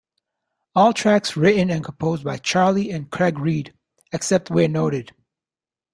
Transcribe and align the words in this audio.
All 0.73 0.93
tracks 0.93 1.37
written 1.37 1.69
and 1.69 1.83
composed 1.85 2.23
by 2.23 2.37
Charlie 2.37 2.89
and 2.89 3.11
Craig 3.11 3.37
Reid, 3.37 3.71
except 4.11 4.49
where 4.49 4.67
noted. 4.67 5.13